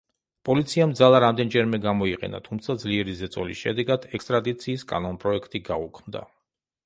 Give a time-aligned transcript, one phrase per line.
[0.47, 6.25] პოლიციამ ძალა რამდენჯერმე გამოიყენა, თუმცა ძლიერი ზეწოლის შედეგად, ექსტრადიციის კანონპროექტი გაუქმდა.